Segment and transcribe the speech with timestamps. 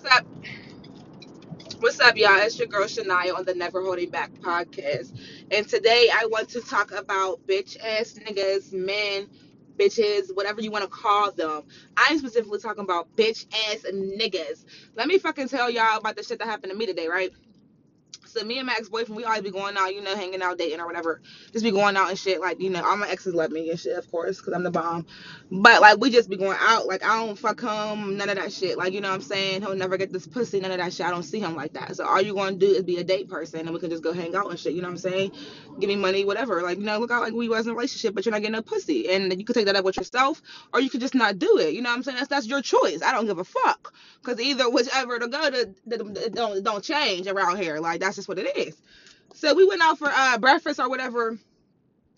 [0.00, 0.26] What's up?
[1.80, 2.38] What's up, y'all?
[2.38, 5.18] It's your girl Shania on the Never Holding Back podcast.
[5.50, 9.28] And today I want to talk about bitch ass niggas, men,
[9.76, 11.62] bitches, whatever you want to call them.
[11.96, 14.64] I'm specifically talking about bitch ass niggas.
[14.94, 17.32] Let me fucking tell y'all about the shit that happened to me today, right?
[18.46, 20.86] Me and my ex-boyfriend, we always be going out, you know, hanging out, dating or
[20.86, 21.20] whatever.
[21.52, 22.40] Just be going out and shit.
[22.40, 24.70] Like, you know, all my exes love me and shit, of course, because I'm the
[24.70, 25.06] bomb.
[25.50, 26.86] But like we just be going out.
[26.86, 28.76] Like I don't fuck him, none of that shit.
[28.76, 29.62] Like, you know what I'm saying?
[29.62, 31.06] He'll never get this pussy, none of that shit.
[31.06, 31.96] I don't see him like that.
[31.96, 34.12] So all you gonna do is be a date person and we can just go
[34.12, 35.32] hang out and shit, you know what I'm saying?
[35.80, 36.62] Give me money, whatever.
[36.62, 38.52] Like, you know, look out like we was in a relationship, but you're not getting
[38.52, 39.10] no pussy.
[39.10, 41.74] And you could take that up with yourself or you could just not do it.
[41.74, 42.16] You know what I'm saying?
[42.18, 43.02] That's that's your choice.
[43.02, 43.94] I don't give a fuck.
[44.22, 47.78] Cause either whichever to go to, don't don't change around here.
[47.78, 48.80] Like that's just what it is.
[49.34, 51.38] So we went out for uh breakfast or whatever,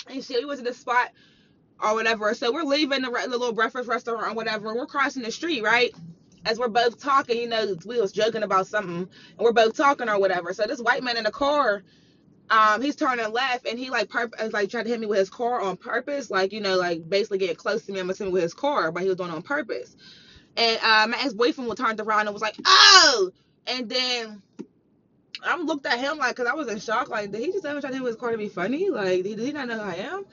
[0.09, 1.11] and she We went to the spot
[1.83, 2.35] or whatever.
[2.35, 4.75] So we're leaving the, the little breakfast restaurant or whatever.
[4.75, 5.95] We're crossing the street, right?
[6.47, 10.09] As we're both talking, you know, we was joking about something, and we're both talking
[10.09, 10.53] or whatever.
[10.55, 11.83] So this white man in the car,
[12.51, 15.31] um, he's turning left, and he like purpose, like tried to hit me with his
[15.31, 18.01] car on purpose, like you know, like basically getting close to me.
[18.01, 19.97] I'm assuming with his car, but he was doing it on purpose.
[20.57, 23.31] And uh, my ex boyfriend was turned around and was like, "Oh!"
[23.67, 24.43] And then
[25.45, 27.09] I looked at him like, cause I was in shock.
[27.09, 28.91] Like, did he just ever try to hit his car to be funny?
[28.91, 30.25] Like, did he not know who I am?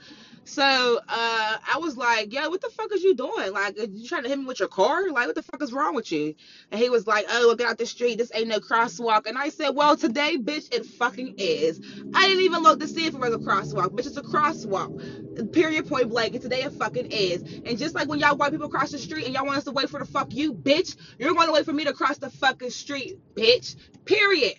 [0.48, 3.52] So uh, I was like, yo, what the fuck is you doing?
[3.52, 5.12] Like, you trying to hit me with your car?
[5.12, 6.36] Like, what the fuck is wrong with you?
[6.72, 8.18] And he was like, oh, well, out the street.
[8.18, 9.26] This ain't no crosswalk.
[9.26, 11.82] And I said, well, today, bitch, it fucking is.
[12.14, 13.90] I didn't even look to see if it was a crosswalk.
[13.90, 15.52] Bitch, it's a crosswalk.
[15.52, 16.34] Period, point blank.
[16.34, 17.42] And today it fucking is.
[17.66, 19.72] And just like when y'all white people cross the street and y'all want us to
[19.72, 22.30] wait for the fuck you, bitch, you're going to wait for me to cross the
[22.30, 23.76] fucking street, bitch.
[24.06, 24.54] Period.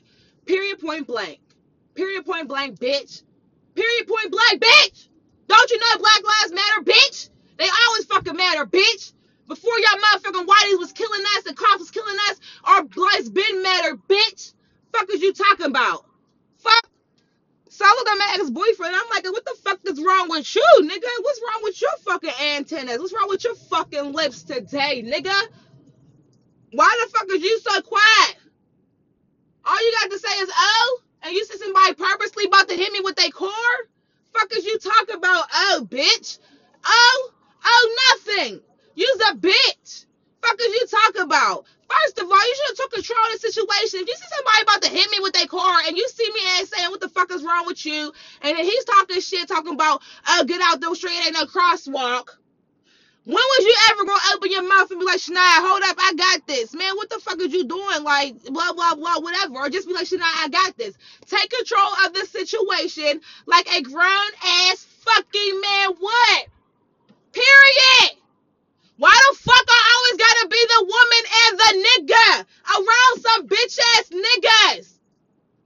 [0.49, 1.41] Period, point blank.
[1.95, 3.23] Period, point blank, bitch.
[3.75, 5.09] Period, point blank, bitch.
[5.47, 7.29] Don't you know Black Lives Matter, bitch?
[7.59, 9.13] They always fucking matter, bitch.
[9.47, 13.63] Before y'all motherfucking whiteys was killing us and cops was killing us, our lives been
[13.63, 14.55] matter, bitch.
[14.91, 16.07] Fuck is you talking about?
[16.57, 16.89] Fuck.
[17.69, 20.65] So I look at my ex-boyfriend I'm like, what the fuck is wrong with you,
[20.83, 21.09] nigga?
[21.23, 22.99] What's wrong with your fucking antennas?
[22.99, 25.39] What's wrong with your fucking lips today, nigga?
[26.73, 28.38] Why the fuck is you so quiet?
[29.69, 32.91] All you got to say is oh, and you see somebody purposely about to hit
[32.93, 33.51] me with their car?
[34.33, 35.45] Fuck is you talking about?
[35.53, 36.39] Oh, bitch.
[36.87, 37.31] Oh,
[37.65, 38.61] oh, nothing.
[38.95, 40.07] You's a bitch.
[40.43, 41.67] Fuck is you talking about?
[41.89, 44.01] First of all, you should have took control of the situation.
[44.01, 46.41] If you see somebody about to hit me with their car and you see me
[46.59, 48.13] and saying, what the fuck is wrong with you?
[48.43, 52.37] And then he's talking shit, talking about, oh, get out the street, ain't no crosswalk.
[53.29, 56.15] When was you ever gonna open your mouth and be like, Shania, hold up, I
[56.15, 56.73] got this.
[56.73, 58.03] Man, what the fuck are you doing?
[58.03, 59.57] Like, blah, blah, blah, whatever.
[59.57, 60.97] Or just be like, Shania, I got this.
[61.27, 66.47] Take control of the situation like a grown ass fucking man would.
[67.33, 68.17] Period.
[68.97, 72.47] Why the fuck I always gotta be the woman and the nigga
[72.81, 74.95] around some bitch ass niggas?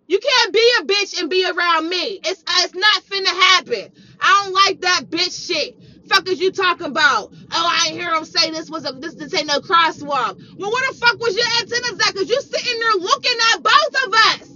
[0.09, 2.19] You can't be a bitch and be around me.
[2.25, 3.93] It's it's not finna happen.
[4.21, 5.77] I don't like that bitch shit.
[6.09, 7.33] Fuck is you talking about?
[7.67, 10.39] I hear him say this was a this this ain't no crosswalk.
[10.59, 12.15] Well, where the fuck was your antennas at?
[12.15, 14.51] Cause you sitting there looking at both of us.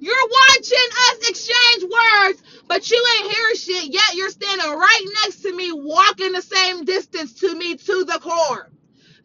[0.00, 4.14] You're watching us exchange words, but you ain't hear shit yet.
[4.14, 8.70] You're standing right next to me, walking the same distance to me to the car.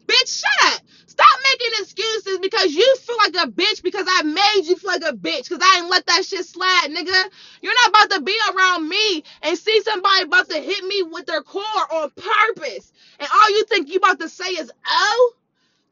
[0.06, 0.82] Bitch, shut up.
[1.06, 5.02] Stop making excuses because you feel like a bitch because I made you feel like
[5.02, 7.30] a bitch because I ain't let that shit slide, nigga.
[7.62, 11.26] You're not about to be around me and see somebody about to hit me with
[11.26, 12.92] their car on purpose.
[13.18, 15.32] And all you think you're about to say is, oh,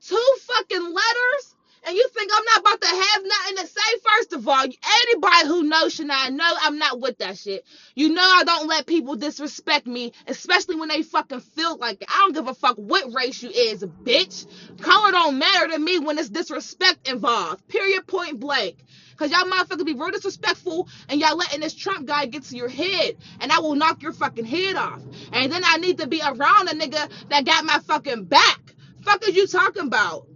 [0.00, 1.54] two fucking letters?
[1.86, 3.98] And you think I'm not about to have nothing to say?
[4.16, 7.66] First of all, anybody who knows Shania know I'm not with that shit.
[7.94, 12.08] You know I don't let people disrespect me, especially when they fucking feel like it.
[12.10, 14.46] I don't give a fuck what race you is, bitch.
[14.80, 17.66] Color don't matter to me when it's disrespect involved.
[17.68, 18.76] Period, point blank.
[19.16, 22.68] Cause y'all motherfuckers be real disrespectful and y'all letting this Trump guy get to your
[22.68, 23.16] head.
[23.40, 25.00] And I will knock your fucking head off.
[25.32, 28.74] And then I need to be around a nigga that got my fucking back.
[29.02, 30.26] Fuck is you talking about?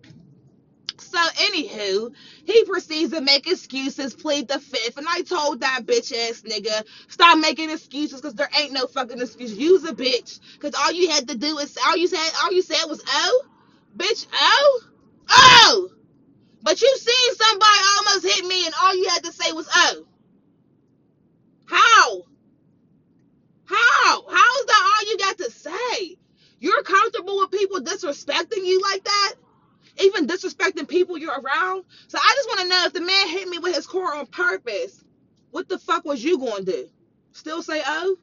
[1.11, 2.13] So, anywho,
[2.45, 6.85] he proceeds to make excuses, plead the fifth, and I told that bitch ass nigga,
[7.09, 9.55] stop making excuses, cause there ain't no fucking excuse.
[9.55, 12.61] Use a bitch, cause all you had to do is all you said, all you
[12.63, 13.45] said was oh,
[13.97, 14.81] bitch, oh,
[15.31, 15.91] oh.
[16.63, 20.05] But you seen somebody almost hit me, and all you had to say was oh.
[21.67, 22.23] How?
[23.65, 24.25] How?
[24.29, 26.19] How is that all you got to say?
[26.61, 29.35] You're comfortable with people disrespecting you like that?
[30.01, 31.85] Even disrespecting people you're around.
[32.09, 34.27] So I just want to know if the man hit me with his car on
[34.27, 35.05] purpose,
[35.51, 36.89] what the fuck was you going to do?
[37.33, 38.17] Still say oh?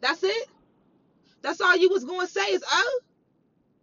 [0.00, 0.48] That's it?
[1.42, 3.00] That's all you was going to say is oh?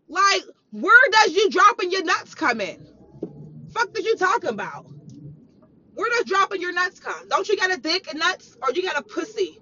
[0.08, 2.88] Like, where does you dropping your nuts come in?
[3.74, 4.86] Fuck did you talking about?
[5.94, 7.28] Where does dropping your nuts come?
[7.30, 9.60] Don't you got a dick and nuts, or you got a pussy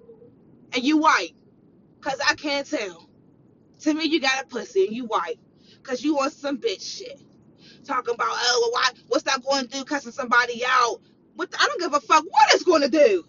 [0.72, 1.34] and you white?
[2.00, 3.08] Cause I can't tell.
[3.80, 5.38] To me, you got a pussy and you white.
[5.82, 7.20] Cause you want some bitch shit.
[7.84, 8.90] Talking about oh well, why?
[9.08, 9.84] What's that going to do?
[9.84, 11.00] Cussing somebody out?
[11.36, 11.50] What?
[11.50, 13.24] The, I don't give a fuck what it's going to do.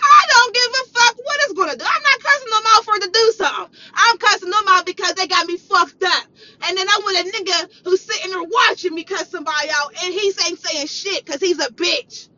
[0.00, 1.84] I don't give a fuck what it's gonna do.
[1.84, 3.78] I'm not cussing them out for to do something.
[3.94, 6.24] I'm cussing them out because they got me fucked up.
[6.66, 10.12] And then I'm with a nigga who's sitting there watching me cuss somebody out, and
[10.14, 12.28] he's ain't saying shit because he's a bitch.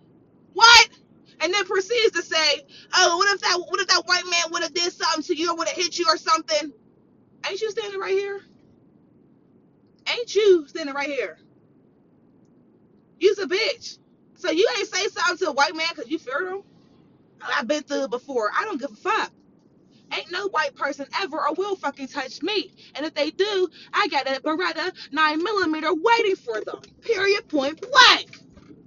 [0.53, 0.89] What?
[1.41, 4.63] And then proceeds to say, "Oh, what if that what if that white man would
[4.63, 6.73] have did something to you or would have hit you or something?"
[7.49, 8.41] Ain't you standing right here?
[10.09, 11.39] Ain't you standing right here?
[13.19, 13.99] You's a bitch.
[14.37, 16.63] So you ain't say something to a white man because you fear him?
[17.41, 18.51] I've been through it before.
[18.55, 19.33] I don't give a fuck.
[20.13, 22.73] Ain't no white person ever or will fucking touch me.
[22.95, 26.81] And if they do, I got a Beretta 9 millimeter waiting for them.
[27.01, 27.49] Period.
[27.49, 28.39] Point blank.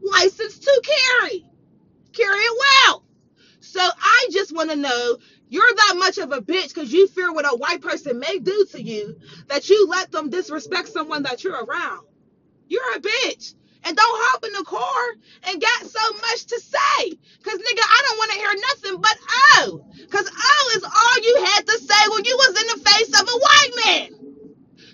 [0.01, 1.45] License to carry.
[2.13, 3.03] Carry it well.
[3.59, 5.17] So I just want to know
[5.49, 8.65] you're that much of a bitch because you fear what a white person may do
[8.71, 9.17] to you
[9.47, 12.05] that you let them disrespect someone that you're around.
[12.67, 13.55] You're a bitch.
[13.83, 15.03] And don't hop in the car
[15.49, 17.17] and got so much to say.
[17.43, 19.85] Cause nigga, I don't want to hear nothing but oh.
[20.11, 23.27] Cause oh is all you had to say when you was in the face of
[23.27, 24.35] a white man.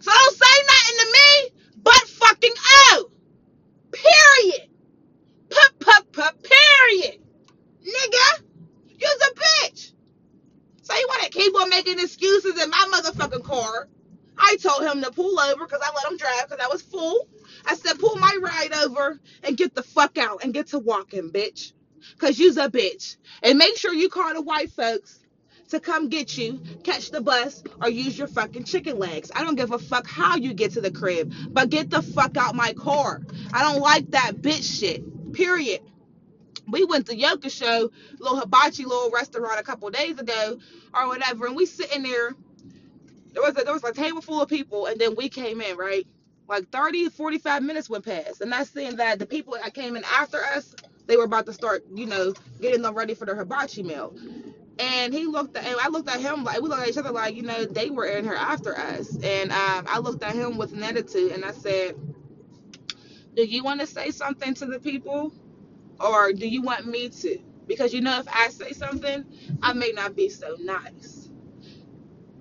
[0.01, 3.09] So don't say nothing to me but fucking oh.
[3.91, 4.69] Period.
[5.49, 7.21] Pup pup pup period.
[7.81, 8.43] Nigga,
[8.99, 9.93] you's a bitch.
[10.83, 13.89] So you wanna keep on making excuses in my motherfucking car.
[14.37, 17.27] I told him to pull over because I let him drive because I was full.
[17.65, 21.31] I said, pull my ride over and get the fuck out and get to walking,
[21.31, 21.73] bitch.
[22.13, 23.17] Because you's a bitch.
[23.43, 25.19] And make sure you call the white folks
[25.69, 29.31] to come get you, catch the bus, or use your fucking chicken legs.
[29.35, 32.37] I don't give a fuck how you get to the crib, but get the fuck
[32.37, 33.21] out my car.
[33.53, 35.33] I don't like that bitch shit.
[35.33, 35.81] Period.
[36.67, 40.57] We went to Yokoso, little hibachi little restaurant a couple days ago,
[40.93, 42.35] or whatever, and we sitting there
[43.35, 45.77] there was a, there was a table full of people, and then we came in,
[45.77, 46.07] right?
[46.49, 50.05] Like 30, 45 minutes went past, and that's saying that the people that came in
[50.05, 50.75] after us,
[51.07, 54.15] they were about to start, you know, getting them ready for their hibachi meal.
[54.79, 57.11] And he looked at, and I looked at him like we looked at each other
[57.11, 59.17] like, you know, they were in here after us.
[59.23, 61.95] And um, I looked at him with an attitude, and I said,
[63.35, 65.33] "Do you want to say something to the people,
[65.99, 67.39] or do you want me to?
[67.67, 69.25] Because you know, if I say something,
[69.63, 71.24] I may not be so nice."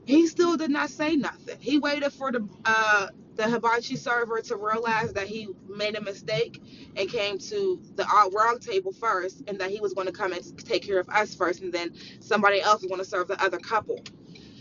[0.06, 1.58] He still did not say nothing.
[1.60, 6.60] He waited for the uh, the hibachi server to realize that he made a mistake
[6.96, 10.58] and came to the wrong table first, and that he was going to come and
[10.66, 13.58] take care of us first, and then somebody else was going to serve the other
[13.58, 14.04] couple.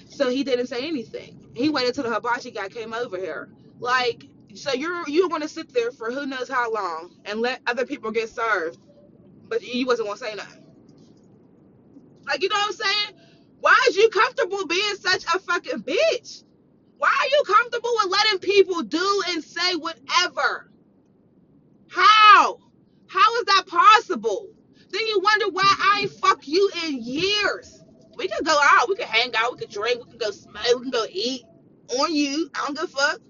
[0.09, 1.51] So he didn't say anything.
[1.55, 3.49] He waited till the hibachi guy came over here.
[3.79, 4.25] Like,
[4.55, 7.85] so you're you're going to sit there for who knows how long and let other
[7.85, 8.79] people get served,
[9.49, 10.63] but you wasn't going to say nothing.
[12.27, 13.22] Like, you know what I'm saying?
[13.63, 16.43] Why is you comfortable being such a fucking bitch?
[16.97, 20.69] Why are you comfortable with letting people do and say whatever?
[21.89, 22.59] How?
[23.07, 24.49] How is that possible?
[24.89, 27.81] Then you wonder why I ain't fuck you in years.
[28.17, 30.65] We could go out, we could hang out, we could drink, we can go smoke,
[30.75, 31.43] we can go eat
[32.01, 32.49] on you.
[32.53, 33.21] I don't give a fuck.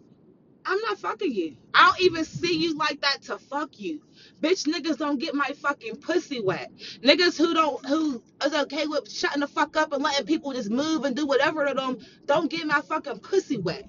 [0.65, 1.57] I'm not fucking you.
[1.75, 4.01] I don't even see you like that to fuck you.
[4.43, 6.69] Bitch, niggas don't get my fucking pussy wet.
[7.01, 10.69] Niggas who don't who is okay with shutting the fuck up and letting people just
[10.69, 13.87] move and do whatever to them don't get my fucking pussy wet.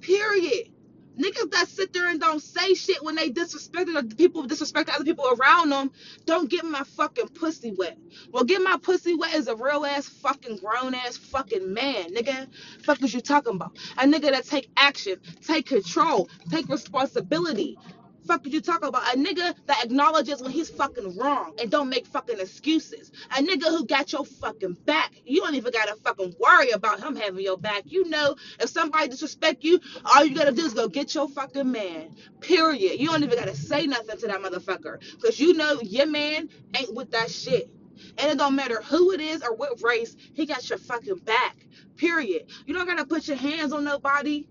[0.00, 0.72] Period.
[1.16, 5.04] Niggas that sit there and don't say shit when they disrespect the people disrespect other
[5.04, 5.90] people around them
[6.26, 7.96] don't get my fucking pussy wet.
[8.32, 12.48] Well, get my pussy wet is a real ass fucking grown ass fucking man, nigga.
[12.82, 13.78] Fuck is you talking about?
[13.96, 17.78] A nigga that take action, take control, take responsibility.
[18.26, 19.14] Fuck did you talk about?
[19.14, 23.12] A nigga that acknowledges when he's fucking wrong and don't make fucking excuses.
[23.30, 25.12] A nigga who got your fucking back.
[25.24, 27.82] You don't even gotta fucking worry about him having your back.
[27.86, 31.70] You know, if somebody disrespect you, all you gotta do is go get your fucking
[31.70, 32.16] man.
[32.40, 33.00] Period.
[33.00, 35.00] You don't even gotta say nothing to that motherfucker.
[35.22, 37.70] Cause you know your man ain't with that shit.
[38.18, 41.56] And it don't matter who it is or what race, he got your fucking back.
[41.96, 42.50] Period.
[42.66, 44.46] You don't gotta put your hands on nobody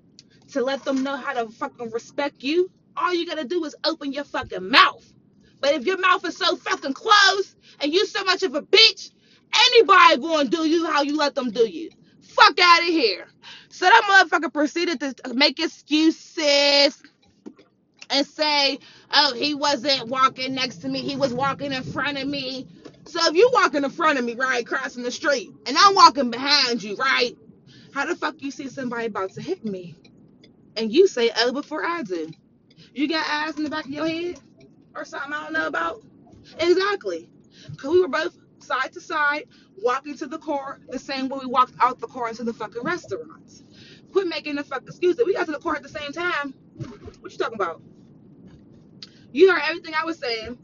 [0.51, 2.72] to let them know how to fucking respect you.
[2.98, 5.06] All you gotta do is open your fucking mouth.
[5.62, 9.12] But if your mouth is so fucking closed and you so much of a bitch,
[9.56, 11.90] anybody gonna do you how you let them do you.
[12.22, 13.28] Fuck out of here.
[13.70, 17.02] So that motherfucker proceeded to make excuses
[18.10, 18.80] and say,
[19.12, 22.68] oh, he wasn't walking next to me, he was walking in front of me.
[23.06, 26.32] So if you walking in front of me, right, crossing the street, and I'm walking
[26.32, 27.36] behind you, right?
[27.94, 29.96] How the fuck you see somebody about to hit me?
[30.78, 32.32] And you say, oh, before I do.
[32.96, 34.40] You got eyes in the back of your head?
[34.96, 36.04] or something I don't know about?
[36.60, 37.30] Exactly.
[37.72, 39.46] Because we were both side to side,
[39.84, 42.84] walking to the car the same way we walked out the car into the fucking
[42.84, 43.64] restaurants.
[44.12, 45.25] Quit making the fuck excuse it.
[45.25, 46.54] We got to the car at the same time.
[47.22, 47.82] What you talking about?
[49.32, 50.58] You heard everything I was saying,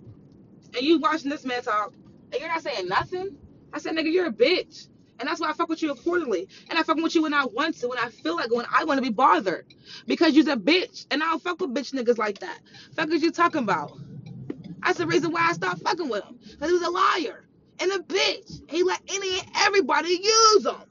[0.75, 1.93] and you watching this man talk,
[2.31, 3.37] and you're not saying nothing.
[3.73, 4.87] I said, nigga, you're a bitch.
[5.21, 6.49] And that's why I fuck with you accordingly.
[6.69, 8.85] And I fuck with you when I want to, when I feel like when I
[8.85, 9.67] want to be bothered.
[10.07, 11.05] Because you're a bitch.
[11.11, 12.59] And I don't fuck with bitch niggas like that.
[12.95, 13.99] Fuck is you talking about?
[14.83, 16.39] That's the reason why I stopped fucking with him.
[16.41, 17.45] Because he was a liar
[17.79, 18.69] and a bitch.
[18.71, 20.81] He let any and everybody use him.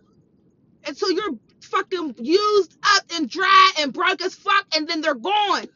[0.87, 5.67] Until you're fucking used up and dry and broke as fuck and then they're gone.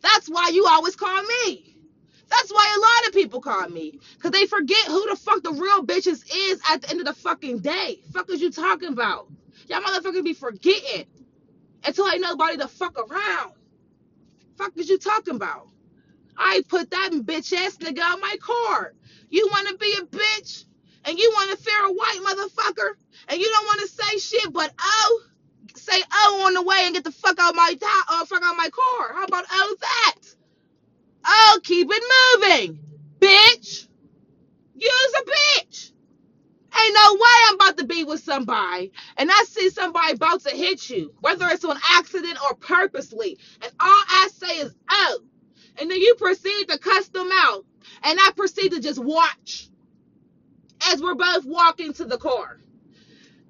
[0.00, 1.75] That's why you always call me.
[2.28, 4.00] That's why a lot of people call me.
[4.14, 7.14] Because they forget who the fuck the real bitches is at the end of the
[7.14, 8.00] fucking day.
[8.12, 9.28] Fuck is you talking about?
[9.68, 11.06] Y'all motherfuckers be forgetting
[11.84, 13.52] until ain't nobody to fuck around.
[14.56, 15.68] Fuck is you talking about?
[16.36, 18.94] I put that bitch ass nigga on my car.
[19.30, 20.64] You want to be a bitch?
[21.04, 22.90] And you want to fear a white motherfucker?
[23.28, 25.22] And you don't want to say shit but oh?
[25.76, 27.76] Say oh on the way and get the fuck out my
[28.10, 29.14] uh, fuck out my car.
[29.14, 30.35] How about oh that?
[31.26, 32.80] Oh, keep it moving,
[33.20, 33.88] bitch.
[34.76, 35.92] You's a bitch.
[36.78, 40.50] Ain't no way I'm about to be with somebody and I see somebody about to
[40.56, 45.20] hit you, whether it's on accident or purposely, and all I say is oh,
[45.80, 47.64] and then you proceed to cuss them out,
[48.04, 49.70] and I proceed to just watch
[50.92, 52.58] as we're both walking to the car.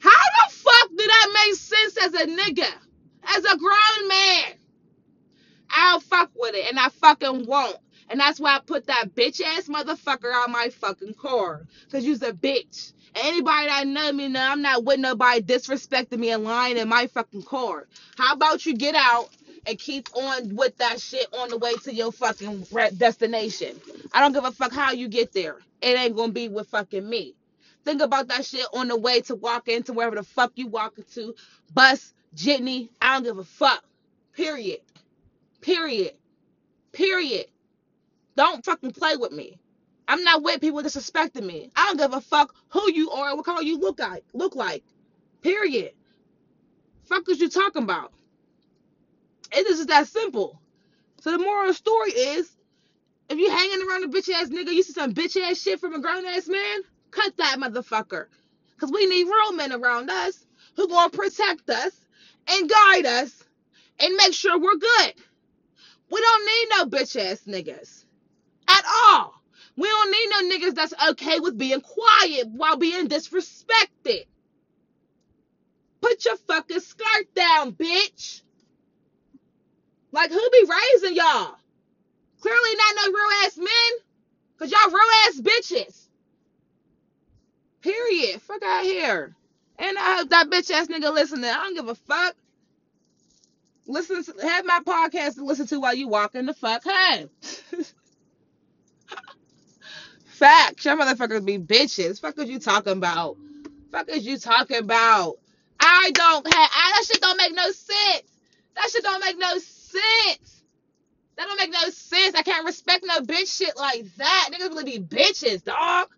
[0.00, 2.72] How the fuck did that make sense as a nigga,
[3.36, 4.54] as a grown man?
[5.76, 7.78] I'll fuck with it, and I fucking won't.
[8.10, 11.66] And that's why I put that bitch ass motherfucker on my fucking car.
[11.92, 12.92] Cause you's a bitch.
[13.16, 16.88] And anybody that know me know I'm not with nobody disrespecting me and lying in
[16.88, 17.88] my fucking car.
[18.18, 19.30] How about you get out
[19.66, 22.66] and keep on with that shit on the way to your fucking
[22.98, 23.80] destination?
[24.14, 25.58] I don't give a fuck how you get there.
[25.82, 27.34] It ain't gonna be with fucking me.
[27.84, 31.04] Think about that shit on the way to walk into wherever the fuck you walking
[31.14, 31.34] to.
[31.74, 33.84] Bus, jitney, I don't give a fuck.
[34.34, 34.80] Period.
[35.66, 36.12] Period.
[36.92, 37.46] Period.
[38.36, 39.58] Don't fucking play with me.
[40.06, 41.72] I'm not with people disrespecting me.
[41.74, 44.22] I don't give a fuck who you are, or what color you look like.
[44.32, 44.84] Look like.
[45.42, 45.90] Period.
[47.06, 48.12] Fuck is you talking about?
[49.50, 50.60] It is just that simple.
[51.20, 52.48] So the moral of the story is,
[53.28, 55.94] if you hanging around a bitch ass nigga, you see some bitch ass shit from
[55.94, 58.26] a grown ass man, cut that motherfucker.
[58.78, 60.46] Cause we need real men around us
[60.76, 62.00] who gonna protect us
[62.46, 63.42] and guide us
[63.98, 65.14] and make sure we're good.
[66.10, 68.04] We don't need no bitch ass niggas
[68.68, 69.34] at all.
[69.76, 74.24] We don't need no niggas that's okay with being quiet while being disrespected.
[76.00, 78.42] Put your fucking skirt down, bitch.
[80.12, 81.56] Like who be raising y'all?
[82.40, 83.68] Clearly not no real ass men.
[84.58, 86.08] Cause y'all real ass bitches.
[87.82, 88.40] Period.
[88.40, 89.34] Fuck out here.
[89.78, 91.50] And I hope that bitch ass nigga listening.
[91.50, 92.34] I don't give a fuck.
[93.86, 97.30] Listen, have my podcast to listen to while you walking the fuck home.
[100.24, 100.84] Facts.
[100.84, 102.20] Y'all motherfuckers be bitches.
[102.20, 103.36] Fuck is you talking about?
[103.92, 105.36] Fuck is you talking about?
[105.78, 108.22] I don't have I, that shit don't make no sense.
[108.74, 110.62] That shit don't make no sense.
[111.36, 112.34] That don't make no sense.
[112.34, 114.50] I can't respect no bitch shit like that.
[114.52, 116.08] Niggas really be bitches, dog.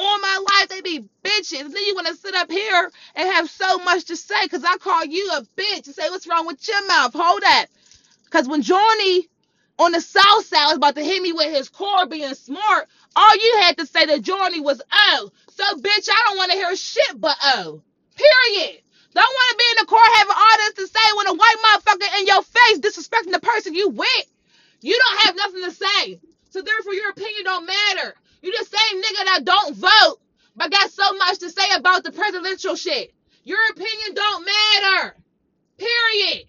[0.00, 1.72] All my life they be bitches.
[1.72, 4.76] Then you want to sit up here and have so much to say because I
[4.76, 7.12] call you a bitch and say, what's wrong with your mouth?
[7.14, 7.66] Hold that.
[8.24, 9.28] Because when Johnny
[9.78, 13.34] on the south side was about to hit me with his car being smart, all
[13.36, 15.32] you had to say to Johnny was, oh.
[15.50, 17.82] So, bitch, I don't want to hear shit but oh.
[18.16, 18.82] Period.
[19.14, 21.56] Don't want to be in the car having all this to say when a white
[21.64, 24.26] motherfucker in your face disrespecting the person you with.
[24.80, 26.20] You don't have nothing to say.
[26.50, 28.14] So therefore your opinion don't matter.
[28.42, 30.18] You the same nigga that don't vote,
[30.56, 33.12] but got so much to say about the presidential shit.
[33.44, 35.16] Your opinion don't matter.
[35.78, 36.46] Period.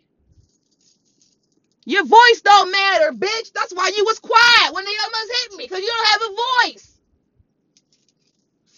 [1.85, 3.51] Your voice don't matter, bitch.
[3.53, 6.69] That's why you was quiet when they almost hit me, because you don't have a
[6.69, 6.97] voice.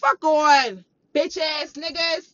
[0.00, 2.28] Fuck on, bitch ass niggas.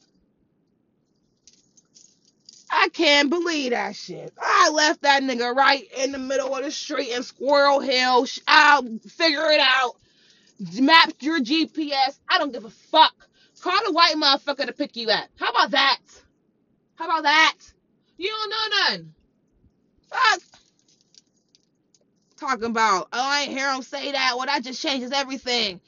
[2.70, 4.32] I can't believe that shit.
[4.40, 8.26] I left that nigga right in the middle of the street in Squirrel Hill.
[8.46, 9.96] I'll figure it out.
[10.58, 12.18] Map your GPS.
[12.28, 13.14] I don't give a fuck.
[13.60, 15.28] Call a white motherfucker to pick you up.
[15.36, 15.98] How about that?
[16.96, 17.56] How about that?
[18.16, 19.14] You don't know none.
[20.10, 20.40] Fuck.
[22.36, 24.34] Talking about, oh, I ain't hear him say that.
[24.36, 25.80] Well, that just changes everything.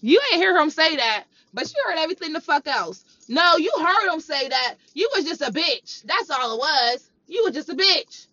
[0.00, 1.24] You ain't hear him say that,
[1.54, 3.04] but you heard everything the fuck else.
[3.28, 4.74] No, you heard him say that.
[4.94, 6.02] You was just a bitch.
[6.04, 7.10] That's all it was.
[7.28, 8.26] You was just a bitch.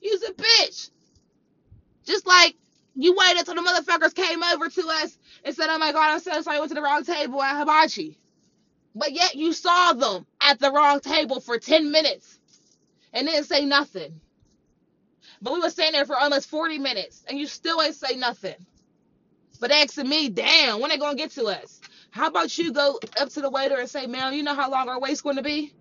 [0.00, 0.90] You was a bitch.
[2.04, 2.56] Just like
[2.94, 6.20] You waited till the motherfuckers came over to us and said, "Oh my God, I'm
[6.20, 8.18] so sorry, I went to the wrong table at Hibachi."
[8.94, 12.38] But yet you saw them at the wrong table for ten minutes
[13.12, 14.20] and didn't say nothing.
[15.42, 18.56] But we were standing there for almost forty minutes and you still ain't say nothing.
[19.60, 21.80] But asking me, damn, when they gonna get to us?
[22.10, 24.88] How about you go up to the waiter and say, "Ma'am, you know how long
[24.88, 25.72] our wait's going to be?"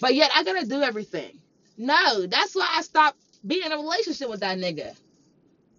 [0.00, 1.40] But yet I gotta do everything.
[1.76, 4.96] No, that's why I stopped being in a relationship with that nigga.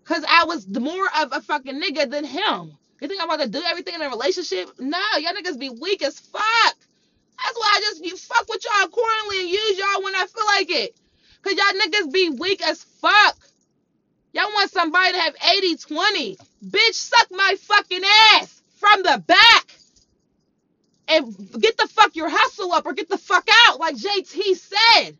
[0.09, 2.75] Cause I was more of a fucking nigga than him.
[2.99, 4.67] You think I'm about to do everything in a relationship?
[4.79, 6.41] No, y'all niggas be weak as fuck.
[7.37, 10.45] That's why I just you fuck with y'all accordingly and use y'all when I feel
[10.47, 10.99] like it.
[11.43, 13.37] Cause y'all niggas be weak as fuck.
[14.33, 16.37] Y'all want somebody to have 80-20.
[16.65, 18.01] Bitch, suck my fucking
[18.33, 19.77] ass from the back.
[21.07, 25.17] And get the fuck your hustle up or get the fuck out, like JT said.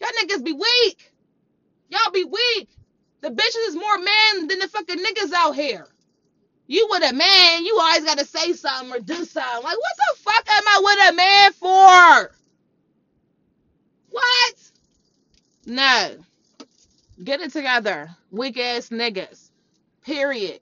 [0.00, 1.12] Y'all niggas be weak.
[1.90, 2.70] Y'all be weak.
[3.22, 5.86] The bitches is more man than the fucking niggas out here.
[6.66, 9.64] You with a man, you always gotta say something or do something.
[9.64, 12.34] Like, what the fuck am I with a man for?
[14.10, 14.54] What?
[15.66, 16.16] No.
[17.22, 18.10] Get it together.
[18.30, 19.50] Weak ass niggas.
[20.02, 20.60] Period.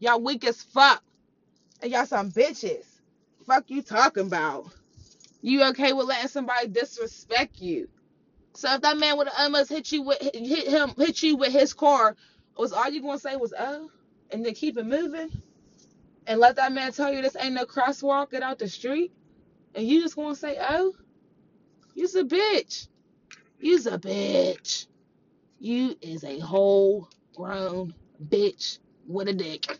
[0.00, 1.02] Y'all weak as fuck.
[1.82, 2.84] And y'all some bitches.
[3.46, 4.66] Fuck you talking about.
[5.42, 7.88] You okay with letting somebody disrespect you?
[8.54, 11.52] So if that man would have almost hit you with hit him hit you with
[11.52, 12.16] his car,
[12.56, 13.90] was all you gonna say was oh,
[14.30, 15.30] and then keep it moving
[16.26, 19.12] and let that man tell you this ain't no crosswalk, get out the street,
[19.74, 20.94] and you just gonna say oh,
[21.94, 22.88] you's a bitch,
[23.60, 24.86] you's a bitch,
[25.58, 27.94] you is a whole grown
[28.28, 29.78] bitch with a dick,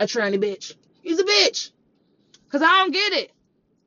[0.00, 1.72] a tranny bitch, you's a bitch,
[2.50, 3.32] cause I don't get it.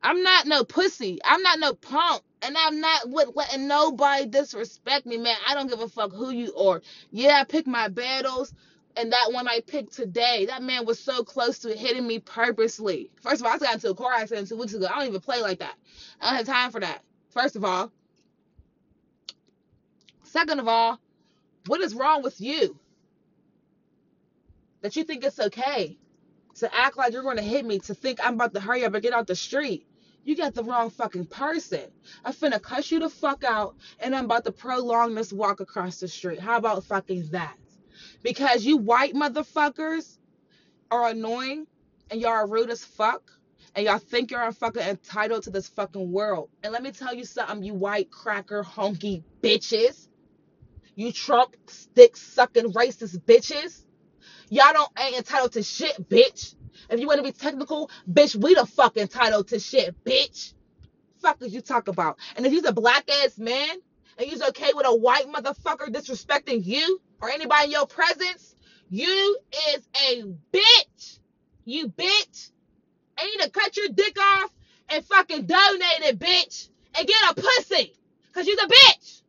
[0.02, 1.18] I'm not no pussy.
[1.24, 2.22] I'm not no punk.
[2.42, 5.36] And I'm not with letting nobody disrespect me, man.
[5.46, 6.82] I don't give a fuck who you are.
[7.10, 8.52] Yeah, I pick my battles.
[8.96, 13.10] And that one I picked today, that man was so close to hitting me purposely.
[13.20, 14.86] First of all, I got into a car accident two weeks ago.
[14.86, 15.74] I don't even play like that.
[16.20, 17.02] I don't have time for that.
[17.30, 17.92] First of all.
[20.24, 20.98] Second of all,
[21.66, 22.78] what is wrong with you?
[24.80, 25.98] That you think it's okay
[26.56, 28.94] to act like you're going to hit me, to think I'm about to hurry up
[28.94, 29.86] and get out the street.
[30.26, 31.84] You got the wrong fucking person.
[32.24, 36.00] I'm finna cuss you the fuck out and I'm about to prolong this walk across
[36.00, 36.40] the street.
[36.40, 37.56] How about fucking that?
[38.24, 40.18] Because you white motherfuckers
[40.90, 41.68] are annoying
[42.10, 43.30] and y'all are rude as fuck
[43.76, 46.50] and y'all think you're fucking entitled to this fucking world.
[46.64, 50.08] And let me tell you something, you white cracker honky bitches.
[50.96, 53.84] You Trump stick sucking racist bitches.
[54.48, 56.56] Y'all don't ain't entitled to shit, bitch.
[56.90, 60.54] If you want to be technical, bitch, we the fuck entitled to shit, bitch.
[61.20, 62.18] Fuck is you talk about?
[62.36, 63.76] And if you's a black ass man
[64.18, 68.54] and you's okay with a white motherfucker disrespecting you or anybody in your presence,
[68.90, 69.38] you
[69.74, 71.18] is a bitch.
[71.64, 72.50] You bitch.
[73.20, 74.50] And you to cut your dick off
[74.90, 76.68] and fucking donate it, bitch.
[76.98, 77.94] And get a pussy.
[78.34, 79.22] Cause you's a bitch.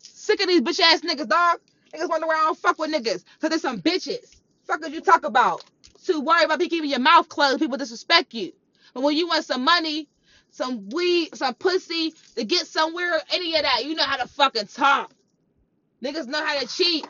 [0.00, 1.60] Sick of these bitch ass niggas, dog.
[1.94, 3.24] Niggas wonder why I don't fuck with niggas.
[3.40, 4.36] Cause they some bitches.
[4.66, 5.64] Fuck is you talk about?
[6.10, 7.60] Too worried about people keeping your mouth closed.
[7.60, 8.52] People disrespect you.
[8.94, 10.08] But when you want some money,
[10.50, 14.66] some weed, some pussy to get somewhere, any of that, you know how to fucking
[14.66, 15.12] talk.
[16.02, 17.06] Niggas know how to cheat.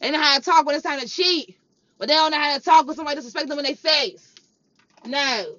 [0.00, 1.56] They know how to talk when it's time to cheat.
[1.98, 4.34] But they don't know how to talk when somebody disrespect them in their face.
[5.06, 5.56] No.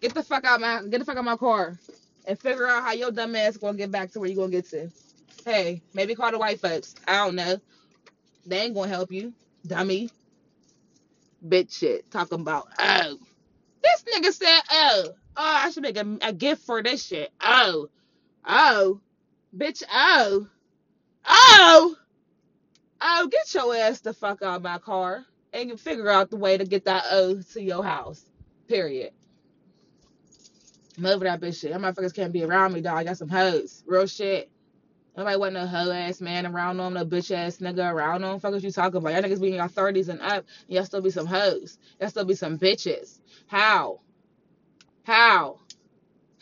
[0.00, 1.78] Get the fuck out my get the fuck out my car.
[2.26, 4.68] And figure out how your dumb ass gonna get back to where you gonna get
[4.70, 4.90] to.
[5.44, 6.96] Hey, maybe call the white folks.
[7.06, 7.60] I don't know.
[8.44, 9.32] They ain't gonna help you,
[9.64, 10.10] dummy.
[11.44, 12.10] Bitch shit.
[12.10, 13.18] Talking about, oh.
[13.82, 15.04] This nigga said, oh.
[15.36, 17.30] Oh, I should make a, a gift for this shit.
[17.40, 17.88] Oh.
[18.44, 19.00] Oh.
[19.56, 20.46] Bitch, oh.
[21.26, 21.96] Oh.
[23.00, 26.36] Oh, get your ass the fuck out of my car and you figure out the
[26.36, 28.24] way to get that oh to your house.
[28.68, 29.12] Period.
[30.98, 31.72] I'm over that bitch shit.
[31.72, 32.96] Them motherfuckers can't be around me, dog.
[32.96, 33.82] I got some hoes.
[33.86, 34.50] Real shit.
[35.16, 38.38] Nobody want no hoe ass man around them, no bitch ass nigga around them.
[38.38, 39.12] Fuck what you talking about?
[39.14, 40.44] Y'all niggas be in your 30s and up.
[40.68, 41.78] Y'all still be some hoes.
[42.00, 43.20] Y'all still be some bitches.
[43.46, 44.00] How?
[45.04, 45.60] How?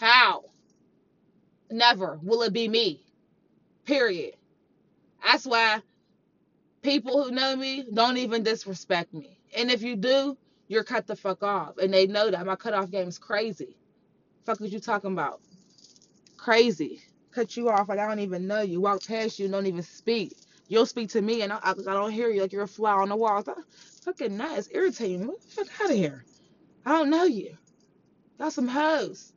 [0.01, 0.45] How?
[1.71, 3.05] Never will it be me.
[3.85, 4.35] Period.
[5.25, 5.81] That's why
[6.83, 9.39] people who know me don't even disrespect me.
[9.57, 10.37] And if you do,
[10.69, 11.79] you're cut the fuck off.
[11.79, 12.47] And they know that.
[12.47, 13.77] My cutoff game is crazy.
[14.45, 15.41] Fuck what you talking about?
[16.37, 17.03] Crazy.
[17.35, 18.81] Cut you off like I don't even know you.
[18.81, 20.37] Walk past you and don't even speak.
[20.69, 22.93] You'll speak to me and I, I, I don't hear you like you're a fly
[22.93, 23.45] on the wall.
[24.05, 24.69] Fucking nuts.
[24.73, 25.27] Irritating.
[25.27, 26.25] What the fuck out of here?
[26.87, 27.57] I don't know you.
[28.39, 29.33] Y'all some hoes.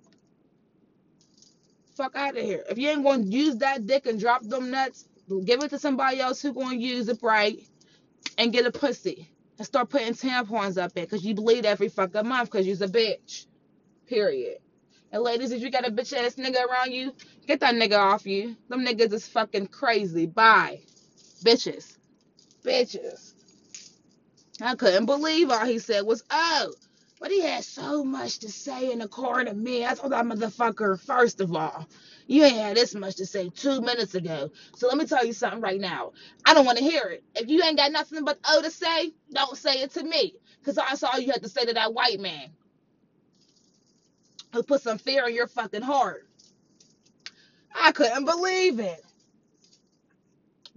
[1.95, 2.63] Fuck out of here.
[2.69, 5.07] If you ain't gonna use that dick and drop them nuts,
[5.45, 7.59] Give it to somebody else who gonna use it right
[8.37, 12.27] and get a pussy and start putting tampons up it because you bleed every fucking
[12.27, 13.45] month because you's a bitch.
[14.07, 14.59] Period.
[15.11, 17.13] And ladies, if you got a bitch ass nigga around you,
[17.47, 18.57] get that nigga off you.
[18.69, 20.27] Them niggas is fucking crazy.
[20.27, 20.81] Bye.
[21.43, 21.97] Bitches.
[22.65, 23.33] Bitches.
[24.61, 26.73] I couldn't believe all he said was, oh,
[27.19, 29.85] but he had so much to say in the car to me.
[29.85, 31.87] I told that motherfucker, first of all,
[32.27, 34.51] you ain't had this much to say two minutes ago.
[34.75, 36.13] So let me tell you something right now.
[36.45, 37.23] I don't want to hear it.
[37.35, 40.35] If you ain't got nothing but oh to say, don't say it to me.
[40.59, 42.49] Because I saw you had to say to that white man
[44.53, 46.27] who put some fear in your fucking heart.
[47.75, 49.03] I couldn't believe it.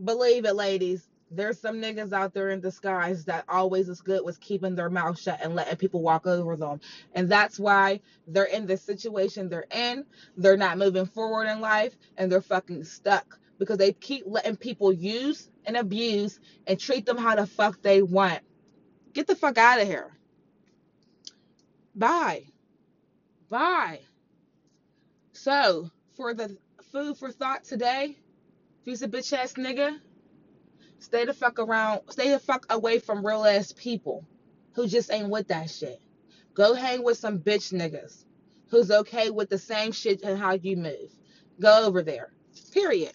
[0.02, 1.06] Believe it, ladies.
[1.32, 5.18] There's some niggas out there in disguise that always is good with keeping their mouth
[5.18, 6.80] shut and letting people walk over them.
[7.14, 10.04] And that's why they're in the situation they're in.
[10.36, 14.92] They're not moving forward in life and they're fucking stuck because they keep letting people
[14.92, 18.40] use and abuse and treat them how the fuck they want.
[19.12, 20.10] Get the fuck out of here.
[21.94, 22.49] Bye.
[23.50, 24.00] Bye.
[25.32, 26.56] So, for the
[26.92, 28.16] food for thought today,
[28.80, 29.98] if he's a bitch ass nigga,
[31.00, 34.24] stay the fuck around, stay the fuck away from real ass people
[34.74, 36.00] who just ain't with that shit.
[36.54, 38.24] Go hang with some bitch niggas
[38.70, 41.10] who's okay with the same shit and how you move.
[41.60, 42.32] Go over there.
[42.72, 43.12] Period.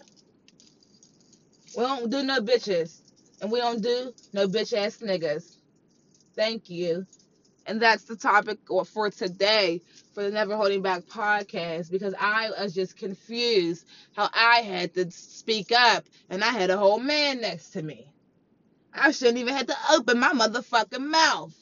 [1.78, 3.02] We don't do no bitches.
[3.42, 5.58] And we don't do no bitch ass niggas.
[6.36, 7.06] Thank you.
[7.68, 9.82] And that's the topic for today
[10.14, 15.10] for the Never Holding Back podcast because I was just confused how I had to
[15.10, 18.08] speak up and I had a whole man next to me.
[18.94, 21.54] I shouldn't even have to open my motherfucking mouth.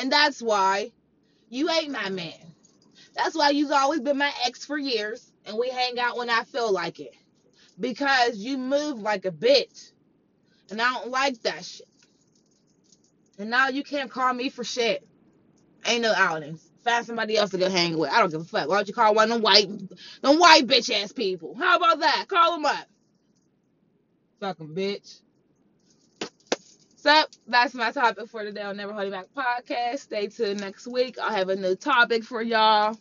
[0.00, 0.92] And that's why
[1.50, 2.54] you ain't my man.
[3.14, 6.44] That's why you've always been my ex for years and we hang out when I
[6.44, 7.14] feel like it.
[7.78, 9.92] Because you move like a bitch.
[10.70, 11.88] And I don't like that shit.
[13.38, 15.07] And now you can't call me for shit.
[15.88, 16.68] Ain't no outings.
[16.84, 18.10] Find somebody else to go hang with.
[18.10, 18.68] I don't give a fuck.
[18.68, 19.68] Why don't you call one of them white,
[20.22, 21.54] them white bitch ass people?
[21.54, 22.26] How about that?
[22.28, 22.86] Call them up.
[24.40, 25.20] Fucking bitch.
[26.96, 30.00] So that's my topic for today on Never Holding Back podcast.
[30.00, 31.16] Stay tuned next week.
[31.20, 32.98] I'll have a new topic for y'all.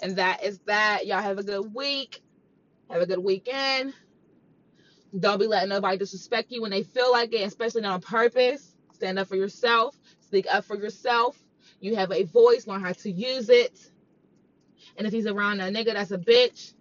[0.00, 1.06] And that is that.
[1.06, 2.22] Y'all have a good week.
[2.90, 3.92] Have a good weekend.
[5.18, 8.74] Don't be letting nobody disrespect you when they feel like it, especially not on purpose.
[8.94, 9.96] Stand up for yourself.
[10.20, 11.36] Speak up for yourself.
[11.80, 13.90] You have a voice, learn how to use it.
[14.96, 16.74] And if he's around a nigga that's a bitch,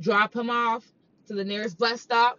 [0.00, 0.84] drop him off
[1.28, 2.38] to the nearest bus stop,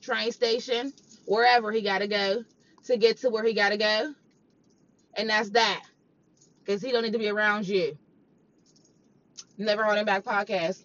[0.00, 0.92] train station,
[1.26, 2.44] wherever he got to go
[2.84, 4.14] to get to where he got to go.
[5.16, 5.82] And that's that.
[6.64, 7.96] Because he don't need to be around you.
[9.58, 10.84] Never Holding Back podcast.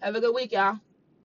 [0.00, 0.78] Have a good week, y'all.